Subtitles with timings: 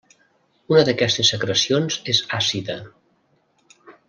[0.73, 2.79] Una d'aquestes secrecions és àcida.